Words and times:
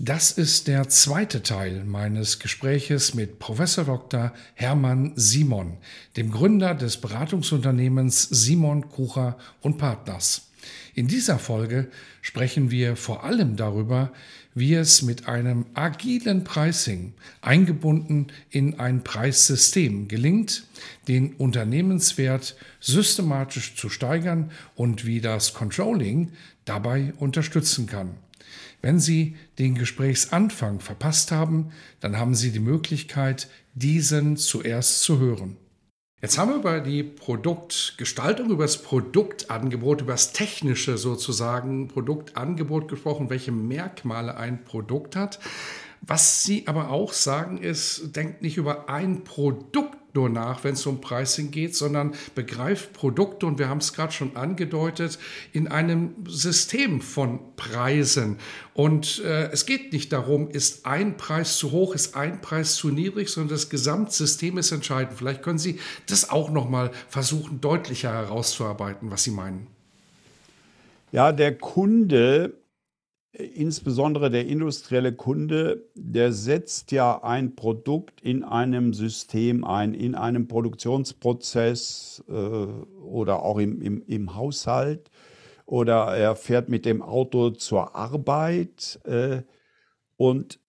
Das 0.00 0.30
ist 0.30 0.68
der 0.68 0.88
zweite 0.88 1.42
Teil 1.42 1.82
meines 1.84 2.38
Gespräches 2.38 3.14
mit 3.14 3.40
Professor 3.40 3.84
Dr. 3.84 4.32
Hermann 4.54 5.10
Simon, 5.16 5.76
dem 6.16 6.30
Gründer 6.30 6.76
des 6.76 6.98
Beratungsunternehmens 6.98 8.22
Simon 8.22 8.88
Kucher 8.90 9.36
und 9.60 9.76
Partners. 9.76 10.52
In 10.94 11.08
dieser 11.08 11.40
Folge 11.40 11.88
sprechen 12.22 12.70
wir 12.70 12.94
vor 12.94 13.24
allem 13.24 13.56
darüber, 13.56 14.12
wie 14.54 14.74
es 14.74 15.02
mit 15.02 15.26
einem 15.26 15.66
agilen 15.74 16.44
Pricing 16.44 17.14
eingebunden 17.40 18.28
in 18.50 18.78
ein 18.78 19.02
Preissystem 19.02 20.06
gelingt, 20.06 20.62
den 21.08 21.32
Unternehmenswert 21.32 22.54
systematisch 22.78 23.74
zu 23.74 23.88
steigern 23.88 24.52
und 24.76 25.06
wie 25.06 25.20
das 25.20 25.54
Controlling 25.54 26.30
dabei 26.64 27.12
unterstützen 27.18 27.88
kann. 27.88 28.14
Wenn 28.80 29.00
Sie 29.00 29.36
den 29.58 29.74
Gesprächsanfang 29.74 30.80
verpasst 30.80 31.32
haben, 31.32 31.70
dann 32.00 32.18
haben 32.18 32.34
Sie 32.34 32.52
die 32.52 32.60
Möglichkeit, 32.60 33.48
diesen 33.74 34.36
zuerst 34.36 35.02
zu 35.02 35.18
hören. 35.18 35.56
Jetzt 36.20 36.36
haben 36.36 36.50
wir 36.50 36.56
über 36.56 36.80
die 36.80 37.04
Produktgestaltung, 37.04 38.50
über 38.50 38.64
das 38.64 38.82
Produktangebot, 38.82 40.00
über 40.00 40.12
das 40.12 40.32
technische 40.32 40.98
sozusagen 40.98 41.86
Produktangebot 41.86 42.88
gesprochen, 42.88 43.30
welche 43.30 43.52
Merkmale 43.52 44.36
ein 44.36 44.64
Produkt 44.64 45.14
hat. 45.14 45.38
Was 46.00 46.42
Sie 46.42 46.66
aber 46.66 46.90
auch 46.90 47.12
sagen 47.12 47.58
ist, 47.58 48.16
denkt 48.16 48.42
nicht 48.42 48.56
über 48.56 48.88
ein 48.88 49.22
Produkt 49.22 50.07
nur 50.18 50.28
nach, 50.28 50.64
wenn 50.64 50.74
es 50.74 50.84
um 50.84 51.00
Pricing 51.00 51.52
geht, 51.52 51.76
sondern 51.76 52.12
begreift 52.34 52.92
Produkte, 52.92 53.46
und 53.46 53.60
wir 53.60 53.68
haben 53.68 53.78
es 53.78 53.92
gerade 53.92 54.12
schon 54.12 54.36
angedeutet, 54.36 55.18
in 55.52 55.68
einem 55.68 56.14
System 56.26 57.00
von 57.00 57.38
Preisen. 57.54 58.38
Und 58.74 59.22
äh, 59.24 59.48
es 59.52 59.64
geht 59.64 59.92
nicht 59.92 60.12
darum, 60.12 60.50
ist 60.50 60.86
ein 60.86 61.16
Preis 61.16 61.56
zu 61.56 61.70
hoch, 61.70 61.94
ist 61.94 62.16
ein 62.16 62.40
Preis 62.40 62.74
zu 62.74 62.88
niedrig, 62.88 63.28
sondern 63.28 63.50
das 63.54 63.70
Gesamtsystem 63.70 64.58
ist 64.58 64.72
entscheidend. 64.72 65.16
Vielleicht 65.16 65.42
können 65.42 65.58
Sie 65.58 65.78
das 66.08 66.30
auch 66.30 66.50
noch 66.50 66.68
mal 66.68 66.90
versuchen, 67.08 67.60
deutlicher 67.60 68.12
herauszuarbeiten, 68.12 69.12
was 69.12 69.22
Sie 69.22 69.30
meinen. 69.30 69.68
Ja, 71.12 71.30
der 71.30 71.56
Kunde 71.56 72.54
insbesondere 73.38 74.30
der 74.30 74.46
industrielle 74.46 75.12
Kunde, 75.12 75.88
der 75.94 76.32
setzt 76.32 76.92
ja 76.92 77.22
ein 77.22 77.54
Produkt 77.54 78.20
in 78.20 78.42
einem 78.42 78.92
System 78.92 79.64
ein, 79.64 79.94
in 79.94 80.14
einem 80.14 80.48
Produktionsprozess 80.48 82.24
äh, 82.28 82.32
oder 82.32 83.42
auch 83.42 83.58
im, 83.58 83.80
im, 83.80 84.02
im, 84.06 84.34
Haushalt 84.34 85.10
oder 85.66 86.16
er 86.16 86.34
fährt 86.36 86.68
mit 86.68 86.84
dem 86.84 87.00
Auto 87.00 87.50
zur 87.50 87.94
Arbeit 87.94 89.00
äh, 89.04 89.42
und 90.16 90.60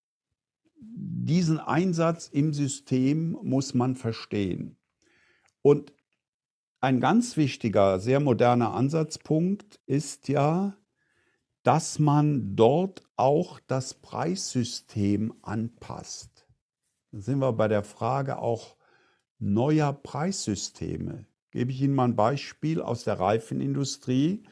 diesen 0.81 1.59
Einsatz 1.59 2.27
im 2.27 2.53
System 2.53 3.37
muss 3.41 3.73
man 3.73 3.95
verstehen. 3.95 4.77
Und 5.61 5.93
ein 6.81 6.99
ganz 6.99 7.35
wichtiger, 7.35 7.99
sehr 7.99 8.19
moderner 8.19 8.73
Ansatzpunkt 8.73 9.79
ist 9.85 10.29
ja, 10.29 10.75
dass 11.63 11.99
man 11.99 12.55
dort 12.55 13.03
auch 13.15 13.59
das 13.67 13.93
Preissystem 13.93 15.33
anpasst. 15.41 16.47
Dann 17.11 17.21
sind 17.21 17.39
wir 17.39 17.53
bei 17.53 17.67
der 17.67 17.83
Frage 17.83 18.39
auch 18.39 18.75
neuer 19.39 19.93
Preissysteme. 19.93 21.25
Gebe 21.51 21.71
ich 21.71 21.81
Ihnen 21.81 21.95
mal 21.95 22.05
ein 22.05 22.15
Beispiel 22.15 22.81
aus 22.81 23.03
der 23.03 23.19
Reifenindustrie. 23.19 24.43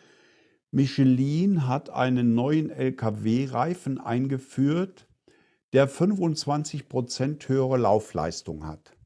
Michelin 0.71 1.67
hat 1.67 1.89
einen 1.89 2.33
neuen 2.33 2.69
Lkw-Reifen 2.69 3.99
eingeführt, 3.99 5.07
der 5.73 5.89
25% 5.89 7.47
höhere 7.47 7.77
Laufleistung 7.77 8.65
hat. 8.65 8.97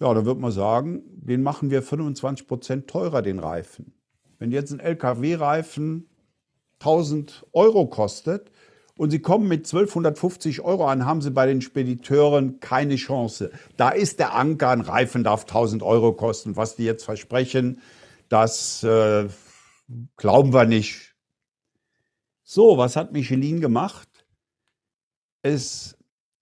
Ja, 0.00 0.12
da 0.14 0.24
wird 0.24 0.38
man 0.38 0.50
sagen, 0.50 1.02
den 1.06 1.42
machen 1.42 1.70
wir 1.70 1.82
25% 1.82 2.86
teurer, 2.86 3.20
den 3.20 3.38
Reifen. 3.38 3.92
Wenn 4.38 4.50
jetzt 4.50 4.72
ein 4.72 4.80
Lkw-Reifen 4.80 6.09
1000 6.80 7.46
Euro 7.52 7.86
kostet 7.86 8.50
und 8.96 9.10
Sie 9.10 9.20
kommen 9.20 9.48
mit 9.48 9.60
1250 9.60 10.60
Euro 10.60 10.86
an, 10.86 11.06
haben 11.06 11.22
Sie 11.22 11.30
bei 11.30 11.46
den 11.46 11.62
Spediteuren 11.62 12.60
keine 12.60 12.96
Chance. 12.96 13.50
Da 13.76 13.90
ist 13.90 14.18
der 14.18 14.34
Anker, 14.34 14.70
ein 14.70 14.82
Reifen 14.82 15.24
darf 15.24 15.42
1000 15.42 15.82
Euro 15.82 16.12
kosten. 16.12 16.56
Was 16.56 16.76
die 16.76 16.84
jetzt 16.84 17.04
versprechen, 17.04 17.80
das 18.28 18.82
äh, 18.82 19.28
glauben 20.16 20.52
wir 20.52 20.66
nicht. 20.66 21.14
So, 22.42 22.76
was 22.78 22.96
hat 22.96 23.12
Michelin 23.12 23.60
gemacht? 23.60 24.08
Es 25.42 25.96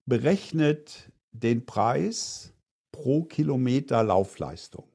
berechnet 0.05 1.11
den 1.31 1.65
Preis 1.65 2.53
pro 2.91 3.23
Kilometer 3.23 4.03
Laufleistung. 4.03 4.89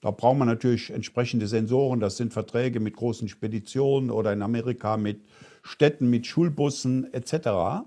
Da 0.00 0.10
braucht 0.10 0.38
man 0.38 0.48
natürlich 0.48 0.90
entsprechende 0.90 1.46
Sensoren. 1.46 2.00
Das 2.00 2.16
sind 2.16 2.32
Verträge 2.32 2.80
mit 2.80 2.96
großen 2.96 3.28
Speditionen 3.28 4.10
oder 4.10 4.32
in 4.32 4.42
Amerika 4.42 4.96
mit 4.96 5.22
Städten, 5.62 6.08
mit 6.08 6.26
Schulbussen 6.26 7.12
etc. 7.12 7.84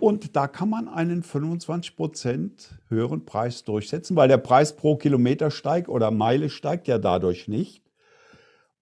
Und 0.00 0.34
da 0.34 0.48
kann 0.48 0.70
man 0.70 0.88
einen 0.88 1.22
25 1.22 1.96
Prozent 1.96 2.74
höheren 2.88 3.24
Preis 3.24 3.62
durchsetzen, 3.62 4.16
weil 4.16 4.28
der 4.28 4.38
Preis 4.38 4.74
pro 4.74 4.96
Kilometer 4.96 5.50
steigt 5.50 5.88
oder 5.88 6.10
Meile 6.10 6.50
steigt 6.50 6.88
ja 6.88 6.98
dadurch 6.98 7.46
nicht. 7.46 7.84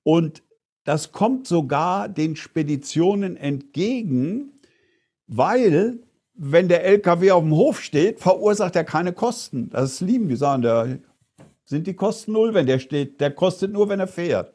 Und 0.03 0.43
das 0.84 1.12
kommt 1.12 1.47
sogar 1.47 2.09
den 2.09 2.37
Speditionen 2.37 3.37
entgegen, 3.37 4.61
weil 5.27 5.99
wenn 6.34 6.69
der 6.69 6.84
LKW 6.84 7.32
auf 7.32 7.43
dem 7.43 7.53
Hof 7.53 7.82
steht, 7.82 8.21
verursacht 8.21 8.75
er 8.75 8.84
keine 8.84 9.12
Kosten. 9.12 9.69
Das 9.69 10.00
lieben 10.00 10.28
die 10.28 10.37
sagen, 10.37 10.62
der 10.62 11.00
sind 11.70 11.86
die 11.86 11.94
Kosten 11.94 12.32
null, 12.32 12.53
wenn 12.53 12.66
der 12.66 12.81
steht. 12.81 13.20
Der 13.20 13.31
kostet 13.31 13.72
nur, 13.72 13.88
wenn 13.88 14.00
er 14.00 14.08
fährt. 14.08 14.53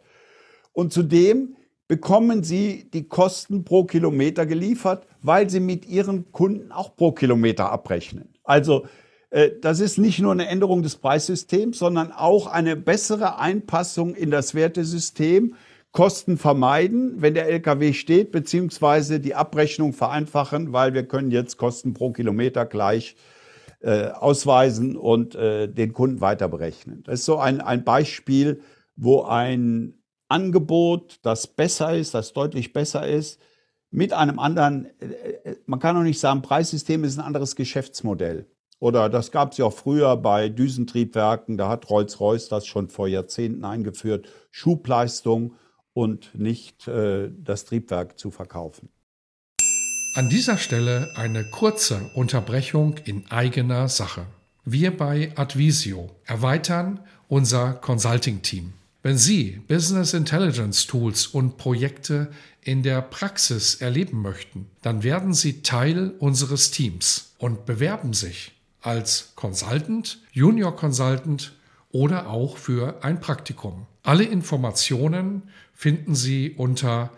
Und 0.73 0.91
zudem 0.91 1.55
bekommen 1.87 2.43
sie 2.43 2.89
die 2.93 3.07
Kosten 3.07 3.63
pro 3.63 3.85
Kilometer 3.85 4.45
geliefert, 4.45 5.07
weil 5.21 5.49
sie 5.49 5.61
mit 5.61 5.87
ihren 5.87 6.31
Kunden 6.31 6.71
auch 6.71 6.95
pro 6.95 7.13
Kilometer 7.13 7.71
abrechnen. 7.71 8.33
Also 8.43 8.85
äh, 9.29 9.51
das 9.61 9.79
ist 9.79 9.97
nicht 9.97 10.19
nur 10.19 10.33
eine 10.33 10.47
Änderung 10.47 10.83
des 10.83 10.97
Preissystems, 10.97 11.79
sondern 11.79 12.11
auch 12.11 12.47
eine 12.47 12.75
bessere 12.75 13.39
Einpassung 13.39 14.13
in 14.13 14.29
das 14.29 14.53
Wertesystem. 14.53 15.55
Kosten 15.93 16.37
vermeiden, 16.37 17.21
wenn 17.21 17.33
der 17.33 17.47
LKW 17.47 17.93
steht, 17.93 18.33
beziehungsweise 18.33 19.21
die 19.21 19.35
Abrechnung 19.35 19.93
vereinfachen, 19.93 20.73
weil 20.73 20.93
wir 20.93 21.07
können 21.07 21.31
jetzt 21.31 21.55
Kosten 21.55 21.93
pro 21.93 22.11
Kilometer 22.11 22.65
gleich 22.65 23.15
äh, 23.15 23.34
ausweisen 24.11 24.97
und 24.97 25.35
äh, 25.35 25.67
den 25.67 25.93
Kunden 25.93 26.21
weiter 26.21 26.47
berechnen. 26.47 27.03
Das 27.03 27.19
ist 27.19 27.25
so 27.25 27.37
ein, 27.37 27.61
ein 27.61 27.83
Beispiel, 27.83 28.61
wo 28.95 29.23
ein 29.23 29.93
Angebot, 30.27 31.19
das 31.21 31.47
besser 31.47 31.95
ist, 31.95 32.13
das 32.13 32.33
deutlich 32.33 32.73
besser 32.73 33.07
ist, 33.07 33.39
mit 33.91 34.11
einem 34.13 34.39
anderen, 34.39 34.87
äh, 34.99 35.05
äh, 35.05 35.55
man 35.65 35.79
kann 35.79 35.95
auch 35.95 36.03
nicht 36.03 36.19
sagen, 36.19 36.41
Preissystem 36.41 37.03
ist 37.03 37.17
ein 37.17 37.25
anderes 37.25 37.55
Geschäftsmodell. 37.55 38.45
Oder 38.79 39.09
das 39.09 39.31
gab 39.31 39.51
es 39.51 39.57
ja 39.57 39.65
auch 39.65 39.73
früher 39.73 40.17
bei 40.17 40.49
Düsentriebwerken, 40.49 41.57
da 41.57 41.69
hat 41.69 41.89
Rolls-Royce 41.89 42.49
das 42.49 42.67
schon 42.67 42.89
vor 42.89 43.07
Jahrzehnten 43.07 43.63
eingeführt, 43.63 44.27
Schubleistung 44.51 45.53
und 45.93 46.35
nicht 46.35 46.87
äh, 46.87 47.31
das 47.37 47.65
Triebwerk 47.65 48.19
zu 48.19 48.31
verkaufen. 48.31 48.89
An 50.15 50.29
dieser 50.29 50.57
Stelle 50.57 51.11
eine 51.15 51.43
kurze 51.43 52.09
Unterbrechung 52.13 52.95
in 53.03 53.29
eigener 53.29 53.89
Sache. 53.89 54.25
Wir 54.63 54.95
bei 54.95 55.33
Advisio 55.35 56.09
erweitern 56.23 57.01
unser 57.27 57.73
Consulting-Team. 57.73 58.71
Wenn 59.03 59.17
Sie 59.17 59.59
Business 59.67 60.13
Intelligence 60.13 60.87
Tools 60.87 61.27
und 61.27 61.57
Projekte 61.57 62.31
in 62.61 62.81
der 62.81 63.01
Praxis 63.01 63.75
erleben 63.75 64.21
möchten, 64.21 64.67
dann 64.81 65.03
werden 65.03 65.33
Sie 65.33 65.63
Teil 65.63 66.13
unseres 66.19 66.71
Teams 66.71 67.33
und 67.37 67.65
bewerben 67.65 68.13
sich 68.13 68.53
als 68.79 69.33
Consultant, 69.35 70.19
Junior 70.31 70.77
Consultant 70.77 71.51
oder 71.91 72.29
auch 72.29 72.55
für 72.55 73.03
ein 73.03 73.19
Praktikum. 73.19 73.85
Alle 74.03 74.23
Informationen 74.23 75.41
finden 75.73 76.15
Sie 76.15 76.51
unter 76.51 77.11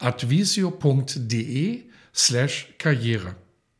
www.advisio.de 0.00 1.84
slash 2.14 2.74
Karriere. 2.78 3.36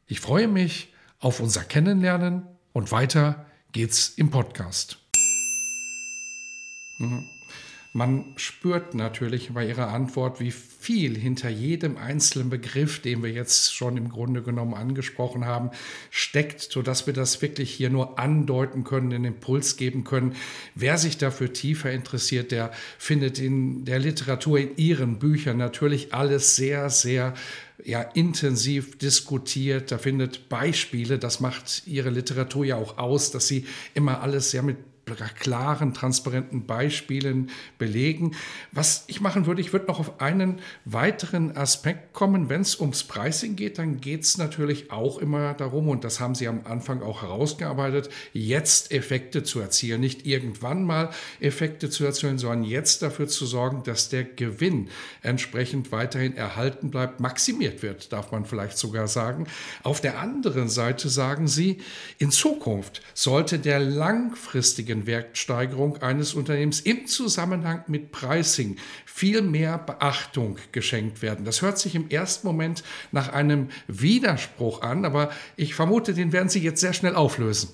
Ich 0.06 0.20
freue 0.20 0.48
mich 0.48 0.92
auf 1.20 1.40
unser 1.40 1.64
Kennenlernen 1.64 2.46
und 2.72 2.92
weiter 2.92 3.46
geht's 3.72 4.10
im 4.16 4.30
Podcast. 4.30 4.98
Mhm. 6.98 7.37
Man 7.98 8.26
spürt 8.36 8.94
natürlich 8.94 9.50
bei 9.54 9.66
Ihrer 9.66 9.88
Antwort, 9.88 10.38
wie 10.38 10.52
viel 10.52 11.18
hinter 11.18 11.48
jedem 11.48 11.96
einzelnen 11.96 12.48
Begriff, 12.48 13.00
den 13.00 13.24
wir 13.24 13.32
jetzt 13.32 13.74
schon 13.74 13.96
im 13.96 14.08
Grunde 14.08 14.40
genommen 14.40 14.74
angesprochen 14.74 15.46
haben, 15.46 15.70
steckt, 16.08 16.60
sodass 16.60 17.08
wir 17.08 17.12
das 17.12 17.42
wirklich 17.42 17.72
hier 17.72 17.90
nur 17.90 18.16
andeuten 18.20 18.84
können, 18.84 19.10
den 19.10 19.24
Impuls 19.24 19.76
geben 19.76 20.04
können. 20.04 20.36
Wer 20.76 20.96
sich 20.96 21.18
dafür 21.18 21.52
tiefer 21.52 21.90
interessiert, 21.90 22.52
der 22.52 22.70
findet 22.98 23.40
in 23.40 23.84
der 23.84 23.98
Literatur, 23.98 24.60
in 24.60 24.76
Ihren 24.76 25.18
Büchern 25.18 25.56
natürlich 25.56 26.14
alles 26.14 26.54
sehr, 26.54 26.90
sehr 26.90 27.34
ja, 27.84 28.02
intensiv 28.02 28.96
diskutiert. 28.98 29.90
Da 29.90 29.98
findet 29.98 30.48
Beispiele, 30.48 31.18
das 31.18 31.40
macht 31.40 31.82
Ihre 31.86 32.10
Literatur 32.10 32.64
ja 32.64 32.76
auch 32.76 32.96
aus, 32.96 33.32
dass 33.32 33.48
Sie 33.48 33.66
immer 33.94 34.22
alles 34.22 34.52
sehr 34.52 34.62
mit 34.62 34.76
klaren, 35.14 35.94
transparenten 35.94 36.66
Beispielen 36.66 37.50
belegen. 37.78 38.34
Was 38.72 39.04
ich 39.06 39.20
machen 39.20 39.46
würde, 39.46 39.60
ich 39.60 39.72
würde 39.72 39.86
noch 39.86 40.00
auf 40.00 40.20
einen 40.20 40.60
weiteren 40.84 41.56
Aspekt 41.56 42.12
kommen. 42.12 42.48
Wenn 42.48 42.60
es 42.60 42.78
ums 42.80 43.04
Pricing 43.04 43.56
geht, 43.56 43.78
dann 43.78 44.00
geht 44.00 44.22
es 44.22 44.38
natürlich 44.38 44.90
auch 44.90 45.18
immer 45.18 45.54
darum, 45.54 45.88
und 45.88 46.04
das 46.04 46.20
haben 46.20 46.34
Sie 46.34 46.48
am 46.48 46.60
Anfang 46.64 47.02
auch 47.02 47.22
herausgearbeitet, 47.22 48.10
jetzt 48.32 48.92
Effekte 48.92 49.42
zu 49.42 49.60
erzielen. 49.60 50.00
Nicht 50.00 50.26
irgendwann 50.26 50.84
mal 50.84 51.10
Effekte 51.40 51.90
zu 51.90 52.04
erzielen, 52.04 52.38
sondern 52.38 52.64
jetzt 52.64 53.02
dafür 53.02 53.28
zu 53.28 53.46
sorgen, 53.46 53.82
dass 53.84 54.08
der 54.08 54.24
Gewinn 54.24 54.88
entsprechend 55.22 55.92
weiterhin 55.92 56.36
erhalten 56.36 56.90
bleibt, 56.90 57.20
maximiert 57.20 57.82
wird, 57.82 58.12
darf 58.12 58.32
man 58.32 58.44
vielleicht 58.44 58.78
sogar 58.78 59.08
sagen. 59.08 59.46
Auf 59.82 60.00
der 60.00 60.18
anderen 60.18 60.68
Seite 60.68 61.08
sagen 61.08 61.48
Sie, 61.48 61.78
in 62.18 62.30
Zukunft 62.30 63.02
sollte 63.14 63.58
der 63.58 63.80
langfristige 63.80 64.94
Wertsteigerung 65.06 65.98
eines 65.98 66.34
Unternehmens 66.34 66.80
im 66.80 67.06
Zusammenhang 67.06 67.84
mit 67.86 68.12
Pricing 68.12 68.76
viel 69.06 69.42
mehr 69.42 69.78
Beachtung 69.78 70.56
geschenkt 70.72 71.22
werden. 71.22 71.44
Das 71.44 71.62
hört 71.62 71.78
sich 71.78 71.94
im 71.94 72.08
ersten 72.08 72.46
Moment 72.46 72.82
nach 73.12 73.32
einem 73.32 73.68
Widerspruch 73.86 74.82
an, 74.82 75.04
aber 75.04 75.30
ich 75.56 75.74
vermute, 75.74 76.14
den 76.14 76.32
werden 76.32 76.48
Sie 76.48 76.60
jetzt 76.60 76.80
sehr 76.80 76.92
schnell 76.92 77.14
auflösen. 77.14 77.70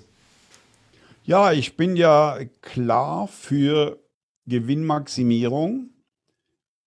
Ja, 1.25 1.53
ich 1.53 1.77
bin 1.77 1.97
ja 1.97 2.39
klar 2.61 3.29
für 3.29 3.99
Gewinnmaximierung, 4.47 5.91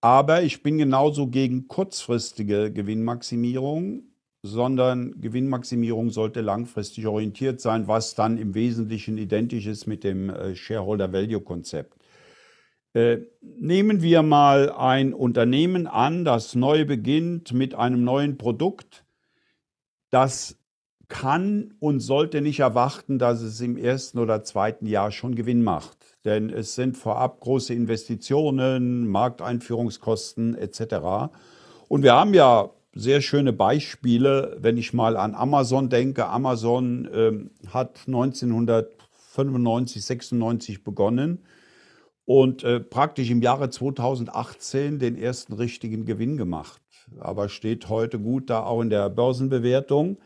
aber 0.02 0.44
ich 0.44 0.62
bin 0.62 0.78
genauso 0.78 1.28
gegen 1.28 1.68
kurzfristige 1.68 2.72
Gewinnmaximierung 2.72 4.04
sondern 4.44 5.20
Gewinnmaximierung 5.20 6.10
sollte 6.10 6.42
langfristig 6.42 7.08
orientiert 7.08 7.60
sein, 7.60 7.88
was 7.88 8.16
dann 8.16 8.38
im 8.38 8.54
Wesentlichen 8.54 9.18
identisch 9.18 9.68
ist 9.68 9.88
mit 9.88 10.04
dem 10.04 10.30
äh, 10.30 10.56
Shareholder 10.56 11.12
Value 11.12 11.42
Konzept. 11.42 11.98
Äh, 12.94 13.20
nehmen 13.42 14.02
wir 14.02 14.24
mal 14.24 14.72
ein 14.72 15.14
Unternehmen 15.14 15.88
an, 15.88 16.26
das 16.26 16.56
neu 16.56 16.86
beginnt 16.86 17.54
mit 17.54 17.76
einem 17.76 18.04
neuen 18.04 18.38
Produkt. 18.38 19.04
Das 20.10 20.58
kann 21.10 21.74
und 21.80 22.00
sollte 22.00 22.42
nicht 22.42 22.60
erwarten, 22.60 23.20
dass 23.20 23.42
es 23.42 23.62
im 23.62 23.78
ersten 23.78 24.20
oder 24.20 24.44
zweiten 24.44 24.86
Jahr 24.86 25.12
schon 25.12 25.36
Gewinn 25.36 25.64
macht. 25.64 25.98
Denn 26.26 26.50
es 26.50 26.76
sind 26.76 26.98
vorab 26.98 27.40
große 27.40 27.74
Investitionen, 27.74 29.08
Markteinführungskosten 29.08 30.56
etc. 30.56 31.32
Und 31.88 32.04
wir 32.04 32.14
haben 32.14 32.34
ja 32.34 32.70
sehr 33.00 33.22
schöne 33.22 33.54
Beispiele, 33.54 34.58
wenn 34.60 34.78
ich 34.78 34.94
mal 34.94 35.16
an 35.18 35.36
Amazon 35.36 35.90
denke. 35.90 36.28
Amazon 36.28 37.08
ähm, 37.14 37.52
hat 37.72 38.02
1995, 38.08 40.04
96 40.04 40.84
begonnen 40.84 41.46
und 42.26 42.64
äh, 42.64 42.80
praktisch 42.80 43.30
im 43.30 43.42
Jahre 43.42 43.70
2018 43.70 45.00
den 45.00 45.18
ersten 45.18 45.54
richtigen 45.54 46.06
Gewinn 46.06 46.38
gemacht. 46.38 46.82
Aber 47.20 47.48
steht 47.48 47.88
heute 47.88 48.20
gut 48.20 48.50
da 48.50 48.64
auch 48.64 48.82
in 48.82 48.90
der 48.90 49.10
Börsenbewertung. 49.10 50.18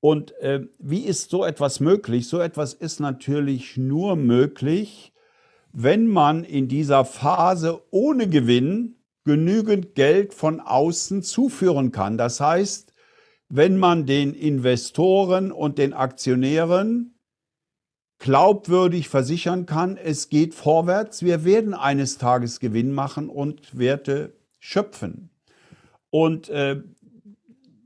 Und 0.00 0.32
äh, 0.40 0.66
wie 0.78 1.00
ist 1.00 1.30
so 1.30 1.44
etwas 1.44 1.80
möglich? 1.80 2.28
So 2.28 2.38
etwas 2.38 2.72
ist 2.72 3.00
natürlich 3.00 3.76
nur 3.76 4.14
möglich, 4.14 5.12
wenn 5.72 6.06
man 6.06 6.44
in 6.44 6.68
dieser 6.68 7.04
Phase 7.04 7.82
ohne 7.90 8.28
Gewinn 8.28 8.97
genügend 9.28 9.94
Geld 9.94 10.32
von 10.32 10.58
außen 10.58 11.22
zuführen 11.22 11.92
kann. 11.92 12.16
Das 12.16 12.40
heißt, 12.40 12.94
wenn 13.50 13.76
man 13.76 14.06
den 14.06 14.32
Investoren 14.32 15.52
und 15.52 15.76
den 15.76 15.92
Aktionären 15.92 17.14
glaubwürdig 18.18 19.10
versichern 19.10 19.66
kann, 19.66 19.98
es 19.98 20.30
geht 20.30 20.54
vorwärts, 20.54 21.22
wir 21.22 21.44
werden 21.44 21.74
eines 21.74 22.16
Tages 22.16 22.58
Gewinn 22.58 22.92
machen 22.94 23.28
und 23.28 23.78
Werte 23.78 24.32
schöpfen. 24.60 25.28
Und 26.08 26.48
äh, 26.48 26.80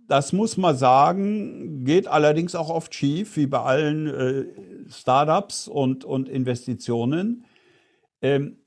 das 0.06 0.32
muss 0.32 0.56
man 0.56 0.76
sagen, 0.76 1.84
geht 1.84 2.06
allerdings 2.06 2.54
auch 2.54 2.70
oft 2.70 2.94
schief, 2.94 3.36
wie 3.36 3.48
bei 3.48 3.58
allen 3.58 4.06
äh, 4.06 4.44
Startups 4.88 5.66
und, 5.66 6.04
und 6.04 6.28
Investitionen. 6.28 7.46
Ähm, 8.20 8.61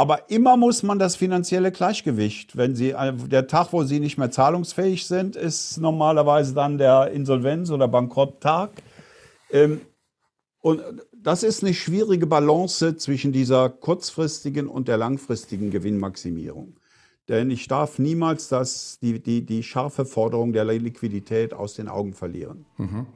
aber 0.00 0.30
immer 0.30 0.56
muss 0.56 0.82
man 0.82 0.98
das 0.98 1.14
finanzielle 1.14 1.72
Gleichgewicht, 1.72 2.56
wenn 2.56 2.74
Sie, 2.74 2.92
äh, 2.92 3.12
der 3.12 3.46
Tag, 3.46 3.74
wo 3.74 3.84
Sie 3.84 4.00
nicht 4.00 4.16
mehr 4.16 4.30
zahlungsfähig 4.30 5.06
sind, 5.06 5.36
ist 5.36 5.76
normalerweise 5.76 6.54
dann 6.54 6.78
der 6.78 7.12
Insolvenz- 7.12 7.70
oder 7.70 7.86
Bankrotttag. 7.86 8.70
Ähm, 9.50 9.82
und 10.62 10.80
das 11.12 11.42
ist 11.42 11.62
eine 11.62 11.74
schwierige 11.74 12.26
Balance 12.26 12.96
zwischen 12.96 13.30
dieser 13.32 13.68
kurzfristigen 13.68 14.68
und 14.68 14.88
der 14.88 14.96
langfristigen 14.96 15.70
Gewinnmaximierung. 15.70 16.79
Denn 17.30 17.48
ich 17.48 17.68
darf 17.68 18.00
niemals 18.00 18.48
das, 18.48 18.98
die, 19.00 19.20
die, 19.20 19.46
die 19.46 19.62
scharfe 19.62 20.04
Forderung 20.04 20.52
der 20.52 20.64
Liquidität 20.64 21.54
aus 21.54 21.74
den 21.74 21.86
Augen 21.86 22.12
verlieren. 22.12 22.66
Mhm. 22.76 23.06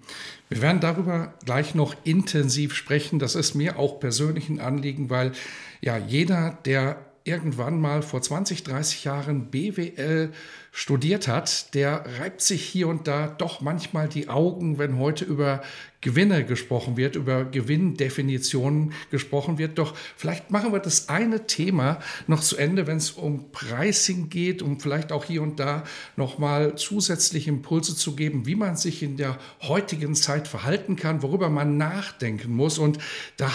Wir 0.49 0.63
werden 0.63 0.79
darüber 0.79 1.35
gleich 1.45 1.75
noch 1.75 1.97
intensiv 2.05 2.75
sprechen. 2.75 3.19
Das 3.19 3.35
ist 3.35 3.55
mir 3.55 3.77
auch 3.77 3.99
persönlich 3.99 4.49
ein 4.49 4.61
Anliegen, 4.61 5.11
weil 5.11 5.33
ja 5.81 5.99
jeder, 5.99 6.57
der 6.65 7.05
irgendwann 7.27 7.81
mal 7.81 8.03
vor 8.03 8.21
20, 8.21 8.65
30 8.65 9.05
Jahren 9.05 9.51
BWL 9.51 10.31
studiert 10.73 11.27
hat, 11.27 11.73
der 11.75 12.05
reibt 12.19 12.43
sich 12.43 12.63
hier 12.65 12.87
und 12.87 13.09
da 13.09 13.29
doch 13.29 13.63
manchmal 13.63 14.09
die 14.09 14.29
Augen, 14.29 14.77
wenn 14.77 14.99
heute 14.99 15.25
über 15.25 15.63
Gewinne 16.03 16.45
gesprochen 16.45 16.99
wird, 16.99 17.17
über 17.17 17.47
Gewinndefinitionen 17.47 18.93
gesprochen 19.11 19.57
wird. 19.57 19.79
Doch 19.79 19.95
vielleicht 20.17 20.51
machen 20.51 20.73
wir 20.73 20.81
das 20.81 21.09
eine 21.09 21.47
Thema 21.47 21.99
noch 22.27 22.41
zu 22.41 22.59
Ende, 22.59 22.87
wenn 22.87 22.99
es 22.99 23.13
um 23.13 23.53
Pricing 23.53 24.29
geht, 24.29 24.61
um 24.61 24.79
vielleicht 24.79 25.13
auch 25.13 25.25
hier 25.25 25.41
und 25.41 25.59
da 25.59 25.85
nochmal 26.17 26.77
zusätzliche 26.77 27.49
Impulse 27.49 27.97
zu 27.97 28.17
geben, 28.17 28.45
wie 28.45 28.57
man 28.57 28.77
sich 28.77 29.03
in 29.03 29.17
der 29.17 29.39
heutigen 29.63 30.15
Zeit 30.15 30.47
verhalten 30.47 30.97
kann, 30.97 31.23
worüber 31.23 31.49
man 31.49 31.79
nachdenken 31.79 32.53
muss. 32.53 32.77
Und 32.77 32.99
da 33.39 33.51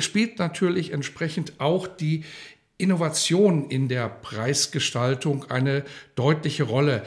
spielt 0.00 0.38
natürlich 0.40 0.92
entsprechend 0.92 1.60
auch 1.60 1.86
die 1.86 2.24
Innovation 2.84 3.70
in 3.70 3.88
der 3.88 4.10
Preisgestaltung 4.10 5.50
eine 5.50 5.84
deutliche 6.16 6.64
Rolle. 6.64 7.02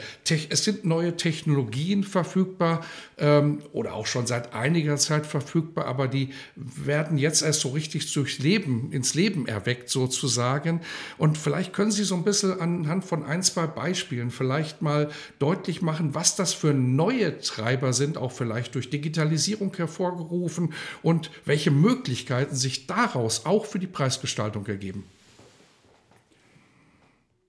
Es 0.50 0.64
sind 0.64 0.84
neue 0.84 1.16
Technologien 1.16 2.02
verfügbar 2.02 2.84
ähm, 3.16 3.62
oder 3.72 3.94
auch 3.94 4.06
schon 4.06 4.26
seit 4.26 4.54
einiger 4.54 4.96
Zeit 4.96 5.24
verfügbar, 5.24 5.86
aber 5.86 6.08
die 6.08 6.30
werden 6.56 7.16
jetzt 7.16 7.42
erst 7.42 7.60
so 7.60 7.68
richtig 7.68 8.12
durchs 8.12 8.40
Leben, 8.40 8.90
ins 8.90 9.14
Leben 9.14 9.46
erweckt 9.46 9.88
sozusagen. 9.88 10.80
Und 11.16 11.38
vielleicht 11.38 11.72
können 11.72 11.92
Sie 11.92 12.02
so 12.02 12.16
ein 12.16 12.24
bisschen 12.24 12.60
anhand 12.60 13.04
von 13.04 13.22
ein, 13.24 13.44
zwei 13.44 13.68
Beispielen 13.68 14.32
vielleicht 14.32 14.82
mal 14.82 15.10
deutlich 15.38 15.80
machen, 15.80 16.12
was 16.16 16.34
das 16.34 16.54
für 16.54 16.74
neue 16.74 17.38
Treiber 17.38 17.92
sind, 17.92 18.18
auch 18.18 18.32
vielleicht 18.32 18.74
durch 18.74 18.90
Digitalisierung 18.90 19.72
hervorgerufen 19.76 20.74
und 21.02 21.30
welche 21.44 21.70
Möglichkeiten 21.70 22.56
sich 22.56 22.88
daraus 22.88 23.46
auch 23.46 23.64
für 23.64 23.78
die 23.78 23.86
Preisgestaltung 23.86 24.66
ergeben. 24.66 25.04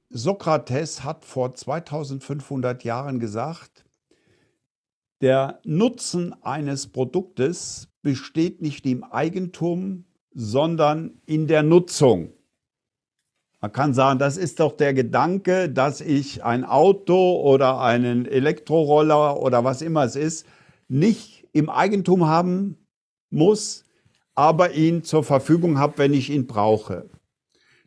Sokrates 0.09 1.03
hat 1.03 1.23
vor 1.23 1.53
2500 1.53 2.83
Jahren 2.83 3.19
gesagt, 3.19 3.85
der 5.21 5.59
Nutzen 5.63 6.33
eines 6.43 6.87
Produktes 6.87 7.89
besteht 8.01 8.61
nicht 8.61 8.85
im 8.85 9.03
Eigentum, 9.03 10.05
sondern 10.33 11.21
in 11.25 11.45
der 11.47 11.61
Nutzung. 11.61 12.33
Man 13.61 13.71
kann 13.71 13.93
sagen, 13.93 14.19
das 14.19 14.37
ist 14.37 14.61
doch 14.61 14.71
der 14.77 14.93
Gedanke, 14.93 15.69
dass 15.69 16.01
ich 16.01 16.43
ein 16.43 16.63
Auto 16.63 17.41
oder 17.41 17.81
einen 17.81 18.25
Elektroroller 18.25 19.39
oder 19.39 19.63
was 19.63 19.81
immer 19.81 20.05
es 20.05 20.15
ist, 20.15 20.47
nicht 20.87 21.47
im 21.51 21.69
Eigentum 21.69 22.25
haben 22.27 22.77
muss, 23.29 23.85
aber 24.33 24.71
ihn 24.71 25.03
zur 25.03 25.23
Verfügung 25.23 25.77
habe, 25.77 25.97
wenn 25.97 26.13
ich 26.13 26.29
ihn 26.29 26.47
brauche. 26.47 27.09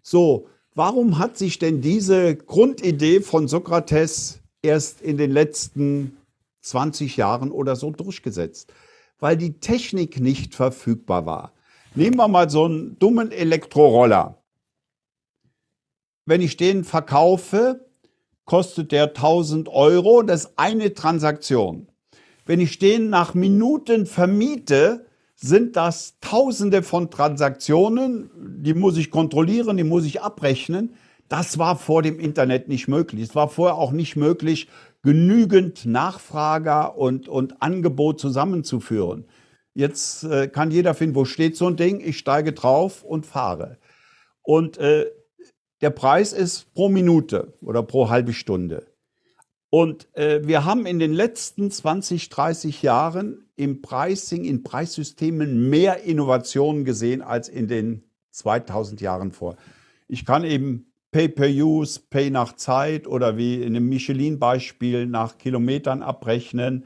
So, 0.02 0.48
warum 0.74 1.18
hat 1.18 1.36
sich 1.36 1.58
denn 1.58 1.80
diese 1.80 2.36
Grundidee 2.36 3.20
von 3.20 3.48
Sokrates 3.48 4.40
erst 4.62 5.00
in 5.00 5.16
den 5.16 5.30
letzten 5.30 6.16
20 6.62 7.16
Jahren 7.16 7.50
oder 7.50 7.76
so 7.76 7.90
durchgesetzt? 7.90 8.72
Weil 9.18 9.36
die 9.36 9.60
Technik 9.60 10.20
nicht 10.20 10.54
verfügbar 10.54 11.26
war. 11.26 11.52
Nehmen 11.94 12.16
wir 12.16 12.28
mal 12.28 12.50
so 12.50 12.64
einen 12.64 12.98
dummen 12.98 13.30
Elektroroller. 13.30 14.42
Wenn 16.24 16.40
ich 16.40 16.56
den 16.56 16.84
verkaufe, 16.84 17.86
kostet 18.44 18.92
der 18.92 19.08
1000 19.08 19.68
Euro. 19.68 20.22
Das 20.22 20.44
ist 20.44 20.52
eine 20.56 20.94
Transaktion. 20.94 21.88
Wenn 22.44 22.60
ich 22.60 22.78
den 22.78 23.08
nach 23.10 23.34
Minuten 23.34 24.06
vermiete, 24.06 25.06
sind 25.42 25.74
das 25.74 26.18
Tausende 26.20 26.82
von 26.82 27.10
Transaktionen. 27.10 28.30
Die 28.62 28.74
muss 28.74 28.96
ich 28.96 29.10
kontrollieren, 29.10 29.76
die 29.76 29.84
muss 29.84 30.04
ich 30.04 30.22
abrechnen. 30.22 30.94
Das 31.28 31.58
war 31.58 31.76
vor 31.76 32.02
dem 32.02 32.20
Internet 32.20 32.68
nicht 32.68 32.86
möglich. 32.86 33.22
Es 33.22 33.34
war 33.34 33.48
vorher 33.48 33.76
auch 33.76 33.90
nicht 33.90 34.14
möglich, 34.14 34.68
genügend 35.02 35.84
Nachfrager 35.84 36.96
und, 36.96 37.28
und 37.28 37.60
Angebot 37.60 38.20
zusammenzuführen. 38.20 39.24
Jetzt 39.74 40.22
äh, 40.24 40.46
kann 40.46 40.70
jeder 40.70 40.94
finden, 40.94 41.16
wo 41.16 41.24
steht 41.24 41.56
so 41.56 41.66
ein 41.66 41.76
Ding, 41.76 42.00
ich 42.00 42.18
steige 42.18 42.52
drauf 42.52 43.02
und 43.02 43.26
fahre. 43.26 43.78
Und 44.42 44.78
äh, 44.78 45.06
der 45.80 45.90
Preis 45.90 46.32
ist 46.32 46.72
pro 46.72 46.88
Minute 46.88 47.54
oder 47.60 47.82
pro 47.82 48.10
halbe 48.10 48.32
Stunde. 48.32 48.86
Und 49.74 50.14
äh, 50.14 50.46
wir 50.46 50.66
haben 50.66 50.84
in 50.84 50.98
den 50.98 51.14
letzten 51.14 51.70
20, 51.70 52.28
30 52.28 52.82
Jahren 52.82 53.46
im 53.56 53.80
Pricing, 53.80 54.44
in 54.44 54.64
Preissystemen 54.64 55.70
mehr 55.70 56.02
Innovationen 56.02 56.84
gesehen 56.84 57.22
als 57.22 57.48
in 57.48 57.68
den 57.68 58.02
2000 58.32 59.00
Jahren 59.00 59.32
vor. 59.32 59.56
Ich 60.08 60.26
kann 60.26 60.44
eben 60.44 60.92
Pay 61.10 61.28
per 61.28 61.48
Use, 61.48 62.00
Pay 62.10 62.28
nach 62.28 62.56
Zeit 62.56 63.06
oder 63.06 63.38
wie 63.38 63.62
in 63.62 63.74
einem 63.74 63.88
Michelin-Beispiel 63.88 65.06
nach 65.06 65.38
Kilometern 65.38 66.02
abrechnen. 66.02 66.84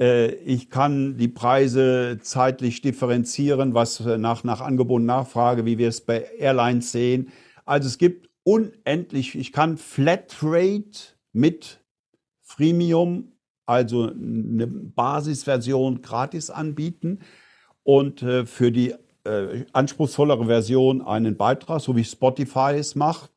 Äh, 0.00 0.36
ich 0.36 0.70
kann 0.70 1.18
die 1.18 1.28
Preise 1.28 2.18
zeitlich 2.22 2.80
differenzieren, 2.80 3.74
was 3.74 4.00
nach, 4.00 4.42
nach 4.42 4.62
Angebot 4.62 5.00
und 5.00 5.06
Nachfrage, 5.06 5.66
wie 5.66 5.76
wir 5.76 5.88
es 5.88 6.00
bei 6.00 6.24
Airlines 6.38 6.92
sehen. 6.92 7.30
Also 7.66 7.88
es 7.88 7.98
gibt 7.98 8.30
unendlich, 8.42 9.34
ich 9.34 9.52
kann 9.52 9.76
Flatrate 9.76 11.14
mit 11.34 11.82
Freemium, 12.46 13.32
also 13.66 14.08
eine 14.08 14.68
Basisversion 14.68 16.00
gratis 16.00 16.48
anbieten 16.48 17.18
und 17.82 18.22
äh, 18.22 18.46
für 18.46 18.70
die 18.70 18.94
äh, 19.24 19.64
anspruchsvollere 19.72 20.46
Version 20.46 21.02
einen 21.02 21.36
Beitrag, 21.36 21.80
so 21.80 21.96
wie 21.96 22.04
Spotify 22.04 22.74
es 22.76 22.94
macht, 22.94 23.32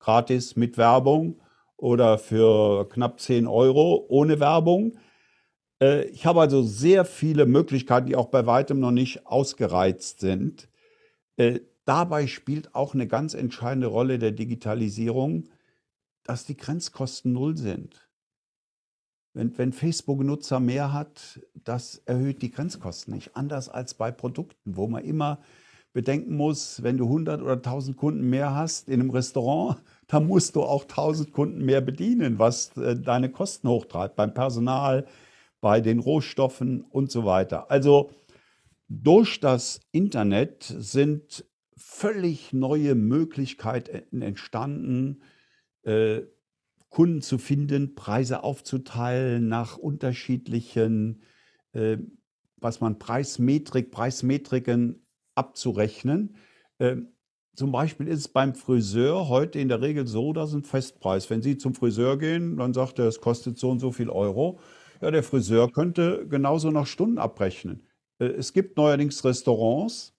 gratis 0.00 0.56
mit 0.56 0.76
Werbung 0.76 1.40
oder 1.76 2.18
für 2.18 2.88
knapp 2.88 3.20
10 3.20 3.46
Euro 3.46 4.04
ohne 4.08 4.40
Werbung. 4.40 4.98
Äh, 5.80 6.06
ich 6.06 6.26
habe 6.26 6.40
also 6.40 6.64
sehr 6.64 7.04
viele 7.04 7.46
Möglichkeiten, 7.46 8.08
die 8.08 8.16
auch 8.16 8.28
bei 8.28 8.44
weitem 8.46 8.80
noch 8.80 8.90
nicht 8.90 9.26
ausgereizt 9.26 10.20
sind. 10.20 10.68
Dabei 11.84 12.26
spielt 12.26 12.74
auch 12.74 12.92
eine 12.92 13.08
ganz 13.08 13.32
entscheidende 13.32 13.86
Rolle 13.86 14.18
der 14.18 14.32
Digitalisierung, 14.32 15.48
dass 16.24 16.44
die 16.44 16.56
Grenzkosten 16.56 17.32
null 17.32 17.56
sind. 17.56 18.11
Wenn, 19.34 19.56
wenn 19.56 19.72
Facebook-Nutzer 19.72 20.60
mehr 20.60 20.92
hat, 20.92 21.40
das 21.54 22.02
erhöht 22.04 22.42
die 22.42 22.50
Grenzkosten 22.50 23.14
nicht. 23.14 23.34
Anders 23.34 23.68
als 23.68 23.94
bei 23.94 24.10
Produkten, 24.10 24.76
wo 24.76 24.86
man 24.88 25.04
immer 25.04 25.40
bedenken 25.92 26.36
muss, 26.36 26.82
wenn 26.82 26.96
du 26.96 27.04
100 27.04 27.42
oder 27.42 27.54
1000 27.54 27.96
Kunden 27.96 28.28
mehr 28.28 28.54
hast 28.54 28.88
in 28.88 29.00
einem 29.00 29.10
Restaurant, 29.10 29.82
dann 30.06 30.26
musst 30.26 30.56
du 30.56 30.62
auch 30.62 30.82
1000 30.82 31.32
Kunden 31.32 31.64
mehr 31.64 31.80
bedienen, 31.80 32.38
was 32.38 32.76
äh, 32.76 32.98
deine 32.98 33.30
Kosten 33.30 33.68
hochtreibt. 33.68 34.16
Beim 34.16 34.34
Personal, 34.34 35.06
bei 35.60 35.80
den 35.80 35.98
Rohstoffen 35.98 36.82
und 36.82 37.10
so 37.10 37.24
weiter. 37.24 37.70
Also 37.70 38.10
durch 38.88 39.40
das 39.40 39.80
Internet 39.92 40.64
sind 40.64 41.46
völlig 41.76 42.52
neue 42.52 42.94
Möglichkeiten 42.94 44.20
entstanden, 44.20 45.22
äh, 45.84 46.22
Kunden 46.92 47.22
zu 47.22 47.38
finden, 47.38 47.94
Preise 47.94 48.44
aufzuteilen 48.44 49.48
nach 49.48 49.78
unterschiedlichen, 49.78 51.22
äh, 51.72 51.96
was 52.58 52.80
man 52.80 52.98
Preismetrik, 52.98 53.90
Preismetriken 53.90 55.06
abzurechnen. 55.34 56.36
Äh, 56.78 56.96
zum 57.56 57.72
Beispiel 57.72 58.08
ist 58.08 58.18
es 58.20 58.28
beim 58.28 58.54
Friseur 58.54 59.28
heute 59.28 59.58
in 59.58 59.68
der 59.68 59.80
Regel 59.80 60.06
so, 60.06 60.34
dass 60.34 60.52
ein 60.52 60.64
Festpreis. 60.64 61.30
Wenn 61.30 61.40
Sie 61.40 61.56
zum 61.56 61.74
Friseur 61.74 62.18
gehen, 62.18 62.58
dann 62.58 62.74
sagt 62.74 62.98
er, 62.98 63.06
es 63.06 63.22
kostet 63.22 63.58
so 63.58 63.70
und 63.70 63.78
so 63.78 63.90
viel 63.90 64.10
Euro. 64.10 64.60
Ja, 65.00 65.10
der 65.10 65.22
Friseur 65.22 65.72
könnte 65.72 66.26
genauso 66.28 66.70
nach 66.70 66.86
Stunden 66.86 67.18
abrechnen. 67.18 67.86
Äh, 68.18 68.26
es 68.26 68.52
gibt 68.52 68.76
neuerdings 68.76 69.24
Restaurants, 69.24 70.14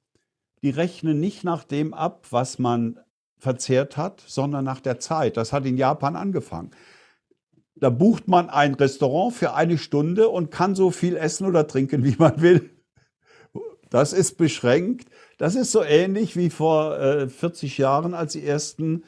die 0.63 0.71
rechnen 0.71 1.19
nicht 1.19 1.43
nach 1.43 1.63
dem 1.63 1.93
ab, 1.93 2.25
was 2.31 2.57
man 2.57 2.99
verzehrt 3.43 3.97
hat, 3.97 4.23
sondern 4.25 4.63
nach 4.65 4.79
der 4.79 4.99
Zeit. 4.99 5.37
Das 5.37 5.51
hat 5.53 5.65
in 5.65 5.77
Japan 5.77 6.15
angefangen. 6.15 6.71
Da 7.75 7.89
bucht 7.89 8.27
man 8.27 8.49
ein 8.49 8.73
Restaurant 8.75 9.33
für 9.33 9.53
eine 9.53 9.77
Stunde 9.77 10.29
und 10.29 10.49
kann 10.49 10.75
so 10.75 10.91
viel 10.91 11.17
essen 11.17 11.45
oder 11.45 11.67
trinken, 11.67 12.03
wie 12.03 12.15
man 12.17 12.41
will. 12.41 12.69
Das 13.89 14.13
ist 14.13 14.37
beschränkt. 14.37 15.09
Das 15.37 15.55
ist 15.55 15.71
so 15.71 15.83
ähnlich 15.83 16.37
wie 16.37 16.49
vor 16.49 16.97
äh, 16.97 17.27
40 17.27 17.77
Jahren, 17.77 18.13
als 18.13 18.31
die 18.33 18.45
ersten 18.45 19.03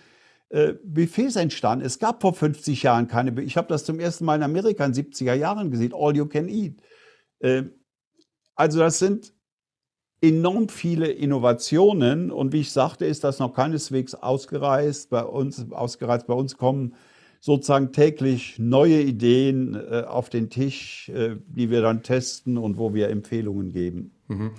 äh, 0.50 0.74
Buffets 0.84 1.38
entstanden. 1.38 1.86
Es 1.86 1.98
gab 1.98 2.22
vor 2.22 2.34
50 2.34 2.84
Jahren 2.84 3.08
keine 3.08 3.32
Buffets. 3.32 3.52
Ich 3.52 3.58
habe 3.58 3.70
das 3.70 3.86
zum 3.86 4.00
ersten 4.00 4.26
Mal 4.26 4.36
in 4.36 4.44
Amerika 4.44 4.86
in 4.86 4.92
den 4.92 5.06
70er 5.06 5.34
Jahren 5.34 5.72
gesehen. 5.72 5.94
All 5.96 6.16
you 6.16 6.26
can 6.26 6.50
eat. 6.50 6.82
Äh, 7.40 7.64
also 8.56 8.80
das 8.80 9.00
sind 9.00 9.35
enorm 10.22 10.70
viele 10.70 11.08
Innovationen 11.08 12.32
und 12.32 12.54
wie 12.54 12.62
ich 12.62 12.72
sagte, 12.72 13.06
ist 13.06 13.24
das 13.24 13.40
noch 13.40 13.54
keineswegs 13.54 14.16
ausgereist. 14.16 15.10
Bei 15.10 15.24
uns, 15.24 15.72
ausgereizt. 15.72 16.28
Bei 16.28 16.34
uns 16.34 16.58
kommen 16.58 16.96
sozusagen 17.40 17.92
täglich 17.92 18.58
neue 18.58 19.02
Ideen 19.02 19.76
äh, 19.76 20.04
auf 20.08 20.30
den 20.30 20.50
Tisch, 20.50 21.10
äh, 21.10 21.36
die 21.48 21.70
wir 21.70 21.82
dann 21.82 22.02
testen 22.02 22.58
und 22.58 22.78
wo 22.78 22.94
wir 22.94 23.10
Empfehlungen 23.10 23.72
geben. 23.72 24.15
Mhm. 24.28 24.52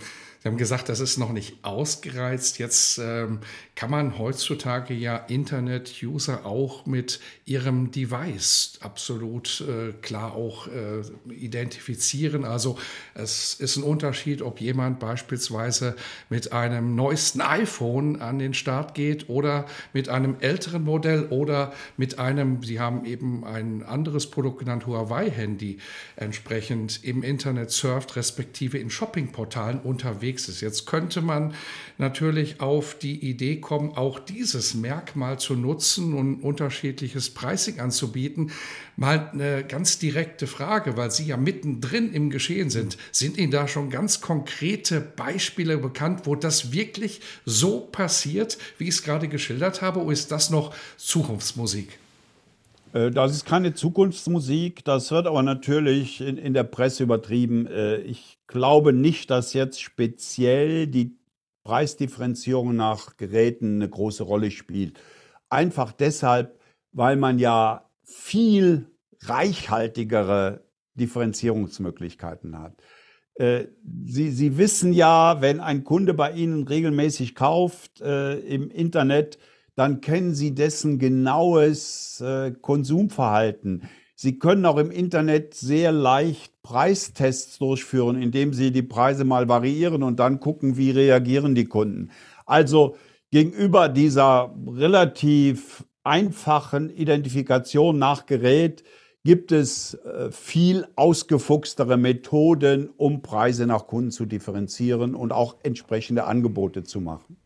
Sie 0.47 0.49
haben 0.49 0.59
gesagt, 0.59 0.89
das 0.89 1.01
ist 1.01 1.19
noch 1.19 1.33
nicht 1.33 1.65
ausgereizt. 1.65 2.61
Jetzt 2.61 2.99
ähm, 2.99 3.41
kann 3.75 3.91
man 3.91 4.17
heutzutage 4.17 4.95
ja 4.95 5.17
Internet-User 5.17 6.47
auch 6.47 6.87
mit 6.87 7.19
ihrem 7.47 7.91
Device 7.91 8.79
absolut 8.81 9.65
äh, 9.67 9.93
klar 10.03 10.35
auch 10.35 10.69
äh, 10.69 11.03
identifizieren. 11.29 12.45
Also 12.45 12.79
es 13.15 13.55
ist 13.55 13.77
ein 13.77 13.83
Unterschied, 13.83 14.41
ob 14.41 14.61
jemand 14.61 15.01
beispielsweise 15.01 15.97
mit 16.29 16.53
einem 16.53 16.95
neuesten 16.95 17.41
iPhone 17.41 18.23
an 18.23 18.39
den 18.39 18.55
Start 18.55 18.95
geht 18.95 19.29
oder 19.29 19.67
mit 19.93 20.09
einem 20.09 20.37
älteren 20.39 20.85
Modell 20.85 21.25
oder 21.31 21.73
mit 21.97 22.21
einem, 22.21 22.63
Sie 22.63 22.79
haben 22.79 23.05
eben 23.05 23.45
ein 23.45 23.83
anderes 23.83 24.31
Produkt 24.31 24.61
genannt, 24.61 24.87
Huawei-Handy, 24.87 25.79
entsprechend 26.15 27.03
im 27.03 27.25
Internet 27.25 27.73
surft, 27.73 28.15
respektive 28.15 28.79
in 28.79 28.91
Shoppingportalen 28.91 29.56
unterwegs 29.57 30.17
unterwegs 30.27 30.49
ist. 30.49 30.61
Jetzt 30.61 30.87
könnte 30.87 31.21
man 31.21 31.55
natürlich 31.99 32.61
auf 32.61 32.99
die 32.99 33.29
Idee 33.29 33.57
kommen, 33.61 33.93
auch 33.97 34.19
dieses 34.19 34.75
Merkmal 34.75 35.39
zu 35.39 35.55
nutzen 35.55 36.15
und 36.15 36.43
unterschiedliches 36.43 37.31
Pricing 37.31 37.81
anzubieten. 37.81 38.51
Mal 38.97 39.31
eine 39.33 39.65
ganz 39.65 39.99
direkte 39.99 40.47
Frage, 40.47 40.97
weil 40.97 41.11
Sie 41.11 41.27
ja 41.27 41.37
mittendrin 41.37 42.13
im 42.13 42.31
Geschehen 42.31 42.71
sind. 42.71 42.97
Sind 43.13 43.39
Ihnen 43.39 43.51
da 43.51 43.69
schon 43.69 43.91
ganz 43.91 44.21
konkrete 44.21 45.01
Beispiele 45.01 45.79
bekannt, 45.79 46.23
wo 46.25 46.35
das 46.35 46.73
wirklich 46.73 47.21
so 47.45 47.81
passiert, 47.81 48.59
wie 48.79 48.85
ich 48.85 48.91
es 48.91 49.03
gerade 49.03 49.29
geschildert 49.29 49.83
habe, 49.83 50.01
oder 50.01 50.13
ist 50.13 50.33
das 50.33 50.51
noch 50.51 50.75
Zukunftsmusik? 50.97 51.99
Äh, 52.97 53.11
das 53.11 53.33
ist 53.33 53.45
keine 53.45 53.75
Zukunftsmusik, 53.75 54.85
das 54.85 55.11
wird 55.11 55.27
aber 55.27 55.43
natürlich 55.43 56.21
in, 56.21 56.39
in 56.39 56.55
der 56.55 56.65
Presse 56.65 57.03
übertrieben. 57.03 57.67
Äh, 57.67 57.99
ich 57.99 58.39
glaube 58.47 58.93
nicht, 58.93 59.31
dass 59.31 59.53
jetzt 59.53 59.81
speziell 59.81 60.87
die 60.87 61.19
Preisdifferenzierung 61.65 62.75
nach 62.75 63.17
Geräten 63.17 63.77
eine 63.77 63.89
große 63.89 64.23
Rolle 64.23 64.51
spielt. 64.51 64.99
Einfach 65.49 65.93
deshalb, 65.93 66.59
weil 66.93 67.17
man 67.17 67.39
ja 67.39 67.91
viel 68.05 68.87
reichhaltigere 69.21 70.65
Differenzierungsmöglichkeiten 70.95 72.59
hat. 72.59 72.81
Äh, 73.35 73.67
Sie, 74.05 74.31
Sie 74.31 74.57
wissen 74.57 74.93
ja, 74.93 75.43
wenn 75.43 75.61
ein 75.61 75.85
Kunde 75.85 76.15
bei 76.15 76.33
Ihnen 76.33 76.67
regelmäßig 76.67 77.35
kauft 77.35 78.01
äh, 78.01 78.39
im 78.39 78.71
Internet, 78.71 79.39
dann 79.77 80.01
kennen 80.01 80.35
Sie 80.35 80.55
dessen 80.55 80.99
genaues 80.99 82.21
äh, 82.21 82.51
Konsumverhalten. 82.61 83.83
Sie 84.17 84.39
können 84.39 84.65
auch 84.65 84.79
im 84.79 84.91
Internet 84.91 85.53
sehr 85.55 85.93
leicht 85.93 86.63
Preistests 86.63 87.59
durchführen, 87.59 88.21
indem 88.21 88.55
Sie 88.55 88.73
die 88.73 88.83
Preise 88.83 89.25
mal 89.25 89.49
variieren 89.49 90.03
und 90.03 90.19
dann 90.19 90.41
gucken, 90.41 90.79
wie 90.79 90.91
reagieren 90.91 91.55
die 91.55 91.67
Kunden. 91.67 92.11
Also 92.47 92.97
gegenüber 93.31 93.91
dieser 93.91 94.55
relativ 94.67 95.85
einfachen 96.03 96.89
Identifikation 96.89 97.99
nach 97.99 98.25
Gerät 98.25 98.83
gibt 99.25 99.53
es 99.53 99.95
äh, 99.95 100.31
viel 100.31 100.87
ausgefuchstere 100.97 101.99
Methoden, 101.99 102.89
um 102.97 103.21
Preise 103.21 103.67
nach 103.67 103.87
Kunden 103.87 104.13
zu 104.13 104.25
differenzieren 104.25 105.15
und 105.15 105.33
auch 105.33 105.57
entsprechende 105.65 106.25
Angebote 106.25 106.85
zu 106.85 107.01
machen. 107.01 107.37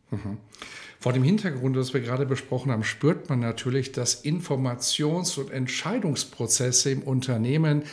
Vor 0.99 1.13
dem 1.13 1.23
Hintergrund, 1.23 1.77
das 1.77 1.95
wir 1.95 2.01
gerade 2.01 2.27
besprochen 2.27 2.71
haben, 2.71 2.85
spürt 2.85 3.29
man 3.31 3.41
natürlich, 3.41 3.93
dass 3.93 4.25
Informations- 4.25 5.39
und 5.39 5.51
Entscheidungsprozesse 5.51 6.91
im 6.91 7.03
Unternehmen 7.03 7.85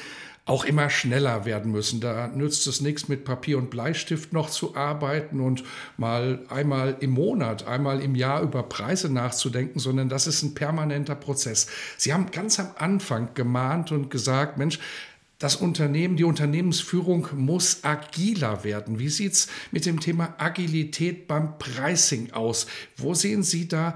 auch 0.48 0.64
immer 0.64 0.90
schneller 0.90 1.46
werden 1.46 1.72
müssen. 1.72 2.00
Da 2.00 2.28
nützt 2.28 2.68
es 2.68 2.80
nichts, 2.80 3.10
mit 3.10 3.26
Papier 3.26 3.58
und 3.58 3.70
Bleistift 3.70 4.32
noch 4.32 4.50
zu 4.50 4.76
arbeiten 4.76 5.42
und 5.42 5.64
mal 5.98 6.46
einmal 6.50 6.96
im 7.02 7.12
Monat, 7.12 7.68
einmal 7.68 8.02
im 8.02 8.16
Jahr 8.16 8.42
über 8.42 8.64
Preise 8.64 9.12
nachzudenken, 9.12 9.80
sondern 9.80 10.08
das 10.08 10.26
ist 10.26 10.44
ein 10.44 10.54
permanenter 10.54 11.16
Prozess. 11.16 11.68
Sie 11.98 12.14
haben 12.14 12.32
ganz 12.32 12.60
am 12.60 12.72
Anfang 12.78 13.34
gemahnt 13.34 13.92
und 13.92 14.10
gesagt, 14.10 14.58
Mensch, 14.58 14.80
das 15.40 15.56
Unternehmen, 15.56 16.18
die 16.18 16.24
Unternehmensführung 16.24 17.28
muss 17.36 17.84
agiler 17.84 18.64
werden. 18.64 18.98
Wie 18.98 19.10
sieht 19.10 19.34
es 19.34 19.48
mit 19.72 19.86
dem 19.86 20.00
Thema 20.00 20.34
Agilität 20.40 21.28
beim 21.28 21.60
Pricing 21.60 22.32
aus? 22.32 22.66
Wo 22.96 23.14
sehen 23.14 23.44
Sie 23.44 23.68
da 23.68 23.96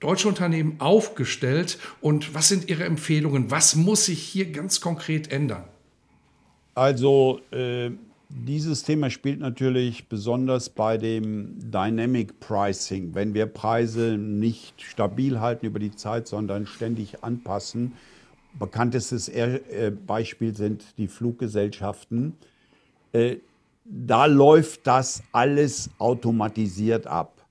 deutsche 0.00 0.28
Unternehmen 0.28 0.76
aufgestellt 0.78 1.78
und 2.00 2.34
was 2.34 2.48
sind 2.48 2.70
Ihre 2.70 2.84
Empfehlungen? 2.84 3.50
Was 3.50 3.76
muss 3.76 4.06
sich 4.06 4.22
hier 4.22 4.50
ganz 4.50 4.80
konkret 4.80 5.30
ändern? 5.30 5.64
Also 6.74 7.40
äh, 7.50 7.90
dieses 8.30 8.82
Thema 8.82 9.10
spielt 9.10 9.40
natürlich 9.40 10.08
besonders 10.08 10.70
bei 10.70 10.96
dem 10.96 11.58
Dynamic 11.70 12.40
Pricing. 12.40 13.14
Wenn 13.14 13.34
wir 13.34 13.44
Preise 13.44 14.16
nicht 14.16 14.80
stabil 14.80 15.40
halten 15.40 15.66
über 15.66 15.78
die 15.78 15.90
Zeit, 15.90 16.26
sondern 16.26 16.66
ständig 16.66 17.22
anpassen, 17.22 17.92
bekanntestes 18.58 19.28
äh, 19.28 19.92
Beispiel 20.06 20.54
sind 20.54 20.84
die 20.98 21.08
Fluggesellschaften. 21.08 22.36
Äh, 23.12 23.36
da 23.84 24.26
läuft 24.26 24.86
das 24.86 25.22
alles 25.32 25.90
automatisiert 25.98 27.06
ab. 27.06 27.44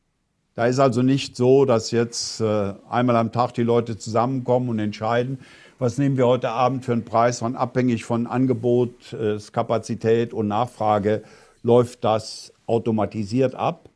Da 0.56 0.68
ist 0.68 0.80
also 0.80 1.02
nicht 1.02 1.36
so, 1.36 1.66
dass 1.66 1.92
jetzt 1.92 2.42
äh, 2.42 2.74
einmal 2.90 3.16
am 3.16 3.32
Tag 3.32 3.54
die 3.54 3.64
Leute 3.64 3.98
zusammenkommen 3.98 4.70
und 4.70 4.80
entscheiden, 4.80 5.40
was 5.80 5.98
nehmen 5.98 6.18
wir 6.18 6.28
heute 6.28 6.50
Abend 6.50 6.84
für 6.84 6.92
einen 6.92 7.06
Preis, 7.06 7.42
und 7.42 7.56
abhängig 7.56 8.04
von 8.04 8.28
Angebot, 8.28 9.16
Kapazität 9.54 10.34
und 10.34 10.50
Nachfrage 10.50 11.24
läuft 11.64 12.04
das 12.04 12.52
automatisiert 12.66 13.56
ab. 13.56 13.90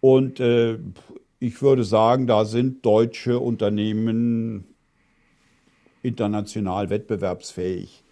Und 0.00 0.38
ich 0.38 1.60
würde 1.60 1.82
sagen, 1.82 2.28
da 2.28 2.44
sind 2.44 2.86
deutsche 2.86 3.40
Unternehmen 3.40 4.73
international 6.04 6.90
wettbewerbsfähig. 6.90 8.02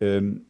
Ähm, 0.00 0.46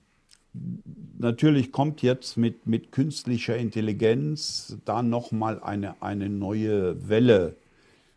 natürlich 1.18 1.72
kommt 1.72 2.02
jetzt 2.02 2.36
mit, 2.36 2.66
mit 2.66 2.92
künstlicher 2.92 3.56
Intelligenz 3.56 4.76
da 4.84 5.02
nochmal 5.02 5.60
eine, 5.62 6.00
eine 6.02 6.28
neue 6.28 7.08
Welle. 7.08 7.56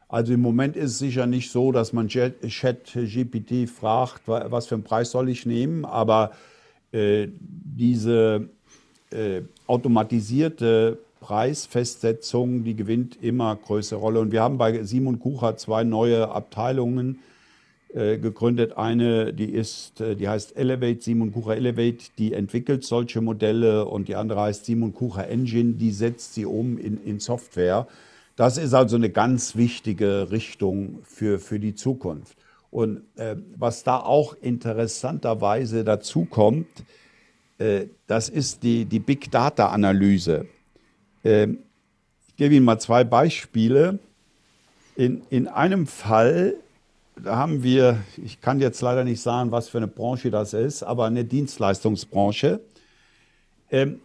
Also 0.08 0.34
im 0.34 0.42
Moment 0.42 0.75
ist 0.75 0.92
es 0.92 1.00
sicher 1.00 1.28
nicht 1.28 1.51
so, 1.51 1.72
dass 1.72 1.94
man 1.94 2.08
Chat-GPT 2.08 3.70
fragt, 3.70 4.24
was 4.25 4.68
für 4.68 4.75
einen 4.75 4.84
Preis 4.84 5.12
soll 5.12 5.30
ich 5.30 5.46
nehmen, 5.46 5.86
aber 5.86 6.32
äh, 6.92 7.28
diese 7.39 8.50
äh, 9.12 9.42
automatisierte 9.68 10.98
Preisfestsetzung, 11.20 12.63
die 12.63 12.75
gewinnt 12.75 13.22
immer 13.22 13.56
größere 13.56 14.00
Rolle. 14.00 14.20
Und 14.20 14.32
wir 14.32 14.42
haben 14.42 14.58
bei 14.58 14.84
Simon 14.84 15.20
Kucher 15.20 15.58
zwei 15.58 15.84
neue 15.84 16.29
Abteilungen, 16.29 17.20
gegründet. 17.94 18.78
Eine, 18.78 19.34
die 19.34 19.52
ist, 19.52 20.00
äh, 20.00 20.16
die 20.16 20.30
heißt 20.30 20.56
Elevate, 20.56 21.02
Simon 21.02 21.32
Kucher 21.32 21.56
Elevate, 21.56 22.06
die 22.18 22.34
entwickelt 22.34 22.84
solche 22.84 23.22
Modelle 23.22 23.86
und 23.86 24.08
die 24.08 24.16
andere 24.16 24.42
heißt 24.42 24.66
Simon 24.66 24.94
Kucher 24.94 25.28
Engine, 25.28 25.74
die 25.74 25.92
setzt 25.92 26.36
sie 26.36 26.46
um 26.46 26.78
in, 26.78 27.04
in 27.04 27.20
Software. 27.20 27.88
Das 28.36 28.58
ist 28.58 28.74
also 28.74 28.96
eine 28.96 29.10
ganz 29.10 29.56
wichtige 29.56 30.32
Richtung 30.32 31.00
für, 31.04 31.40
für 31.40 31.60
die 31.60 31.75
Zukunft. 31.75 32.38
Und 32.72 33.02
äh, 33.16 33.36
was 33.58 33.84
da 33.84 33.98
auch 33.98 34.36
interessanterweise 34.40 35.84
dazu 35.84 36.25
kommt, 36.25 36.68
äh, 37.58 37.88
das 38.08 38.30
ist 38.30 38.64
die, 38.64 38.86
die 38.86 39.00
Big 39.00 39.32
Data 39.32 39.70
Analyse. 39.70 40.46
Äh, 41.24 41.48
ich 42.28 42.36
gebe 42.38 42.56
Ihnen 42.56 42.66
mal 42.66 42.80
zwei 42.80 43.04
Beispiele. 43.04 44.00
In, 44.96 45.22
in 45.30 45.48
einem 45.48 45.88
Fall 45.88 46.56
da 47.24 47.36
haben 47.38 47.64
wir, 47.64 47.98
ich 48.18 48.42
kann 48.42 48.60
jetzt 48.60 48.82
leider 48.82 49.03
nicht 49.03 49.22
sagen, 49.22 49.51
was 49.51 49.70
für 49.70 49.77
eine 49.77 49.88
Branche 49.88 50.32
das 50.32 50.53
ist, 50.53 50.84
aber 50.84 51.05
eine 51.05 51.25
Dienstleistungsbranche, 51.25 52.60
ähm, 53.72 54.01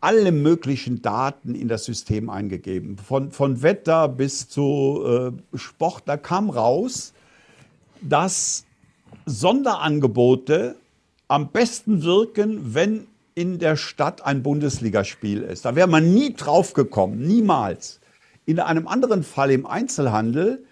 alle 0.00 0.30
möglichen 0.30 1.02
Daten 1.02 1.54
in 1.54 1.68
das 1.68 1.84
System 1.84 2.30
eingegeben. 2.30 2.98
Von, 2.98 3.32
von 3.32 3.62
Wetter 3.62 4.08
bis 4.08 4.48
zu 4.48 5.32
äh, 5.54 5.58
Sport. 5.58 6.04
Da 6.06 6.16
kam 6.16 6.50
raus, 6.50 7.14
dass 8.00 8.64
Sonderangebote 9.26 10.76
am 11.26 11.48
besten 11.50 12.04
wirken, 12.04 12.74
wenn 12.74 13.08
in 13.34 13.58
der 13.58 13.76
Stadt 13.76 14.24
ein 14.24 14.42
Bundesligaspiel 14.42 15.42
ist. 15.42 15.64
Da 15.64 15.74
wäre 15.74 15.88
man 15.88 16.12
nie 16.14 16.34
drauf 16.34 16.74
gekommen, 16.74 17.26
niemals. 17.26 18.00
In 18.46 18.60
einem 18.60 18.88
anderen 18.88 19.22
Fall 19.22 19.50
im 19.50 19.66
Einzelhandel 19.66 20.64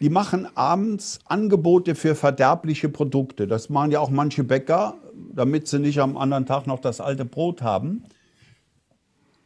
die 0.00 0.10
machen 0.10 0.48
abends 0.56 1.20
Angebote 1.24 1.94
für 1.94 2.14
verderbliche 2.14 2.88
Produkte. 2.88 3.46
Das 3.46 3.68
machen 3.68 3.92
ja 3.92 4.00
auch 4.00 4.10
manche 4.10 4.44
Bäcker, 4.44 4.96
damit 5.32 5.68
sie 5.68 5.78
nicht 5.78 6.00
am 6.00 6.16
anderen 6.16 6.46
Tag 6.46 6.66
noch 6.66 6.80
das 6.80 7.00
alte 7.00 7.24
Brot 7.24 7.62
haben. 7.62 8.04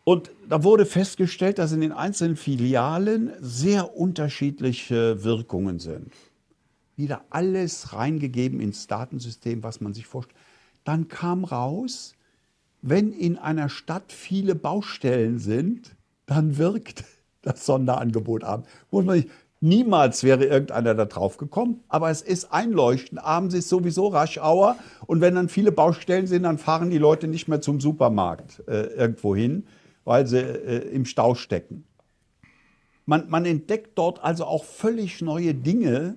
Und 0.04 0.30
da 0.48 0.64
wurde 0.64 0.86
festgestellt, 0.86 1.58
dass 1.58 1.72
in 1.72 1.82
den 1.82 1.92
einzelnen 1.92 2.36
Filialen 2.36 3.30
sehr 3.40 3.94
unterschiedliche 3.94 5.22
Wirkungen 5.22 5.78
sind. 5.78 6.14
Wieder 6.96 7.24
alles 7.28 7.92
reingegeben 7.92 8.58
ins 8.60 8.86
Datensystem, 8.86 9.62
was 9.62 9.82
man 9.82 9.92
sich 9.92 10.06
vorstellt. 10.06 10.38
Dann 10.84 11.08
kam 11.08 11.44
raus, 11.44 12.14
wenn 12.80 13.12
in 13.12 13.36
einer 13.36 13.68
Stadt 13.68 14.10
viele 14.10 14.54
Baustellen 14.54 15.38
sind, 15.38 15.94
dann 16.24 16.56
wirkt 16.56 17.04
das 17.42 17.66
Sonderangebot 17.66 18.44
ab. 18.44 18.66
Muss 18.90 19.04
man 19.04 19.18
nicht, 19.18 19.30
Niemals 19.60 20.22
wäre 20.22 20.44
irgendeiner 20.44 20.94
da 20.94 21.04
drauf 21.04 21.36
gekommen, 21.36 21.80
aber 21.88 22.10
es 22.10 22.22
ist 22.22 22.52
einleuchtend. 22.52 23.22
Abends 23.24 23.56
ist 23.56 23.68
sowieso 23.68 24.06
Raschauer 24.06 24.76
und 25.06 25.20
wenn 25.20 25.34
dann 25.34 25.48
viele 25.48 25.72
Baustellen 25.72 26.28
sind, 26.28 26.44
dann 26.44 26.58
fahren 26.58 26.90
die 26.90 26.98
Leute 26.98 27.26
nicht 27.26 27.48
mehr 27.48 27.60
zum 27.60 27.80
Supermarkt 27.80 28.62
äh, 28.68 28.82
irgendwo 28.86 29.34
hin, 29.34 29.66
weil 30.04 30.28
sie 30.28 30.38
äh, 30.38 30.88
im 30.90 31.04
Stau 31.04 31.34
stecken. 31.34 31.84
Man, 33.04 33.28
man, 33.30 33.46
entdeckt 33.46 33.98
dort 33.98 34.22
also 34.22 34.44
auch 34.44 34.64
völlig 34.64 35.22
neue 35.22 35.54
Dinge, 35.54 36.16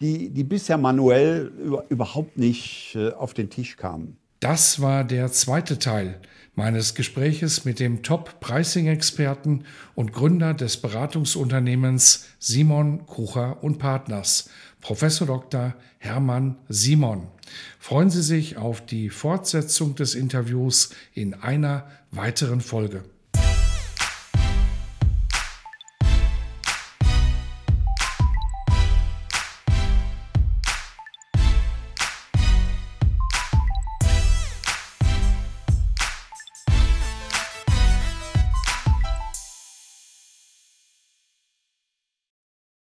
die, 0.00 0.30
die 0.30 0.42
bisher 0.42 0.78
manuell 0.78 1.52
über, 1.62 1.84
überhaupt 1.88 2.36
nicht 2.36 2.96
äh, 2.96 3.12
auf 3.12 3.32
den 3.32 3.48
Tisch 3.48 3.76
kamen. 3.76 4.16
Das 4.40 4.80
war 4.82 5.04
der 5.04 5.30
zweite 5.30 5.78
Teil 5.78 6.18
meines 6.54 6.94
Gespräches 6.94 7.64
mit 7.64 7.80
dem 7.80 8.02
Top-Pricing-Experten 8.02 9.64
und 9.94 10.12
Gründer 10.12 10.54
des 10.54 10.76
Beratungsunternehmens 10.76 12.26
Simon 12.38 13.06
Kucher 13.06 13.62
und 13.62 13.78
Partners, 13.78 14.50
Professor 14.80 15.26
Dr. 15.26 15.74
Hermann 15.98 16.56
Simon. 16.68 17.28
Freuen 17.78 18.10
Sie 18.10 18.22
sich 18.22 18.56
auf 18.56 18.84
die 18.84 19.08
Fortsetzung 19.08 19.94
des 19.94 20.14
Interviews 20.14 20.90
in 21.14 21.34
einer 21.34 21.88
weiteren 22.10 22.60
Folge. 22.60 23.04